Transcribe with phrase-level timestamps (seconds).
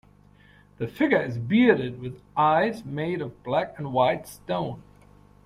[0.79, 4.81] The figure is bearded with eyes made of black and white stone.